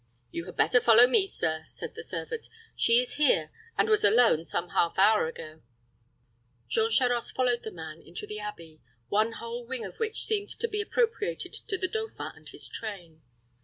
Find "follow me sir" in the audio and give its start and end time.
0.81-1.61